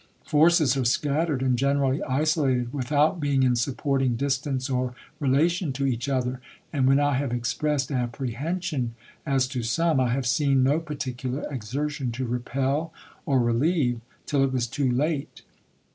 [0.25, 6.09] Forces are scattered and generally isolated without being in supporting distance or relation to each
[6.09, 6.41] other,
[6.73, 8.95] and when I have expressed apprehension
[9.27, 12.91] as to some, I have seen no particular exertion to repel
[13.27, 15.43] or relieve, till it was too late.